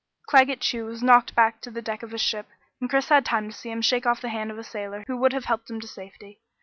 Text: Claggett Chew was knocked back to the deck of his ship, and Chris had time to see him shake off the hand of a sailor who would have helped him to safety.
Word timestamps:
Claggett 0.25 0.61
Chew 0.61 0.85
was 0.85 1.03
knocked 1.03 1.35
back 1.35 1.61
to 1.61 1.69
the 1.69 1.79
deck 1.79 2.01
of 2.01 2.09
his 2.09 2.21
ship, 2.21 2.47
and 2.79 2.89
Chris 2.89 3.09
had 3.09 3.23
time 3.23 3.51
to 3.51 3.55
see 3.55 3.69
him 3.69 3.83
shake 3.83 4.07
off 4.07 4.19
the 4.19 4.29
hand 4.29 4.49
of 4.49 4.57
a 4.57 4.63
sailor 4.63 5.03
who 5.05 5.15
would 5.17 5.31
have 5.31 5.45
helped 5.45 5.69
him 5.69 5.79
to 5.79 5.87
safety. 5.87 6.41